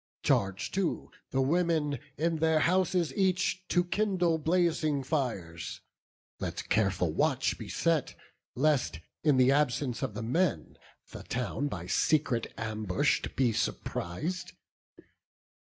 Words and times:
Charge 0.23 0.71
too 0.71 1.11
the 1.29 1.41
women, 1.43 1.99
in 2.17 2.37
their 2.37 2.61
houses 2.61 3.13
each, 3.15 3.63
To 3.67 3.83
kindle 3.83 4.39
blazing 4.39 5.03
fires; 5.03 5.81
let 6.39 6.67
careful 6.69 7.13
watch 7.13 7.59
Be 7.59 7.69
set, 7.69 8.15
lest, 8.55 8.99
in 9.23 9.37
the 9.37 9.51
absence 9.51 10.01
of 10.01 10.15
the 10.15 10.23
men, 10.23 10.79
The 11.11 11.21
town 11.21 11.67
by 11.67 11.85
secret 11.85 12.51
ambush 12.57 13.21
be 13.35 13.53
surpris'd. 13.53 14.53